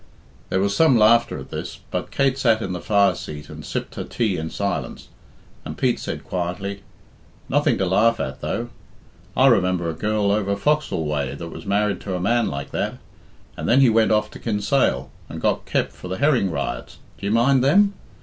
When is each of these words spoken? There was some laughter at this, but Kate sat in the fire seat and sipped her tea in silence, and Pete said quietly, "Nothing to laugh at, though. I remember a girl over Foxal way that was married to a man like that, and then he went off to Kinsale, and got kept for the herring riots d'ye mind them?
There 0.49 0.59
was 0.59 0.75
some 0.75 0.97
laughter 0.97 1.37
at 1.37 1.51
this, 1.51 1.79
but 1.91 2.09
Kate 2.09 2.35
sat 2.35 2.59
in 2.63 2.73
the 2.73 2.81
fire 2.81 3.13
seat 3.13 3.49
and 3.49 3.63
sipped 3.63 3.93
her 3.93 4.03
tea 4.03 4.35
in 4.35 4.49
silence, 4.49 5.09
and 5.63 5.77
Pete 5.77 5.99
said 5.99 6.23
quietly, 6.23 6.81
"Nothing 7.47 7.77
to 7.77 7.85
laugh 7.85 8.19
at, 8.19 8.41
though. 8.41 8.69
I 9.37 9.45
remember 9.45 9.91
a 9.91 9.93
girl 9.93 10.31
over 10.31 10.55
Foxal 10.55 11.05
way 11.05 11.35
that 11.35 11.49
was 11.49 11.67
married 11.67 12.01
to 12.01 12.15
a 12.15 12.19
man 12.19 12.47
like 12.47 12.71
that, 12.71 12.95
and 13.55 13.69
then 13.69 13.79
he 13.81 13.91
went 13.91 14.09
off 14.11 14.31
to 14.31 14.39
Kinsale, 14.39 15.11
and 15.29 15.39
got 15.39 15.67
kept 15.67 15.91
for 15.91 16.07
the 16.07 16.17
herring 16.17 16.49
riots 16.49 16.97
d'ye 17.19 17.29
mind 17.29 17.63
them? 17.63 17.93